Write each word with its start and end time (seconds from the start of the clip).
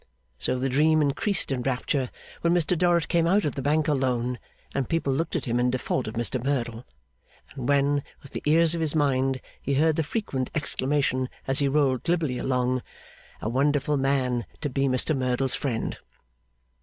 So 0.39 0.57
the 0.57 0.67
dream 0.67 0.99
increased 1.03 1.51
in 1.51 1.61
rapture 1.61 2.09
when 2.41 2.55
Mr 2.55 2.75
Dorrit 2.75 3.07
came 3.07 3.27
out 3.27 3.45
of 3.45 3.53
the 3.53 3.61
bank 3.61 3.87
alone, 3.87 4.39
and 4.73 4.89
people 4.89 5.13
looked 5.13 5.35
at 5.35 5.45
him 5.45 5.59
in 5.59 5.69
default 5.69 6.07
of 6.07 6.15
Mr 6.15 6.43
Merdle, 6.43 6.87
and 7.53 7.69
when, 7.69 8.01
with 8.23 8.31
the 8.31 8.41
ears 8.47 8.73
of 8.73 8.81
his 8.81 8.95
mind, 8.95 9.41
he 9.61 9.75
heard 9.75 9.97
the 9.97 10.03
frequent 10.03 10.49
exclamation 10.55 11.29
as 11.45 11.59
he 11.59 11.67
rolled 11.67 12.01
glibly 12.01 12.39
along, 12.39 12.81
'A 13.43 13.49
wonderful 13.49 13.95
man 13.95 14.47
to 14.61 14.71
be 14.71 14.87
Mr 14.87 15.15
Merdle's 15.15 15.53
friend! 15.53 15.99